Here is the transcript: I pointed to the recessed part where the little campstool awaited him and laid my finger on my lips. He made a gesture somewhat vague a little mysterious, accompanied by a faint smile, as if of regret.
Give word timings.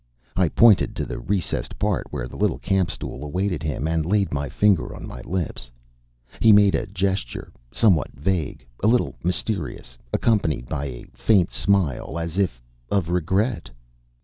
I 0.35 0.49
pointed 0.49 0.95
to 0.95 1.05
the 1.05 1.19
recessed 1.19 1.77
part 1.77 2.07
where 2.09 2.27
the 2.27 2.35
little 2.35 2.57
campstool 2.57 3.23
awaited 3.23 3.61
him 3.61 3.87
and 3.87 4.03
laid 4.03 4.33
my 4.33 4.49
finger 4.49 4.95
on 4.95 5.05
my 5.05 5.21
lips. 5.21 5.69
He 6.39 6.51
made 6.51 6.73
a 6.73 6.87
gesture 6.87 7.51
somewhat 7.71 8.09
vague 8.13 8.65
a 8.83 8.87
little 8.87 9.13
mysterious, 9.23 9.99
accompanied 10.11 10.67
by 10.67 10.85
a 10.85 11.05
faint 11.13 11.51
smile, 11.51 12.17
as 12.17 12.39
if 12.39 12.59
of 12.89 13.09
regret. 13.09 13.69